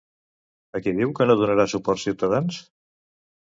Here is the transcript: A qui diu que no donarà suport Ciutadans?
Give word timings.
A 0.79 0.81
qui 0.85 0.93
diu 1.01 1.13
que 1.21 1.29
no 1.31 1.37
donarà 1.43 1.67
suport 1.77 2.05
Ciutadans? 2.07 2.61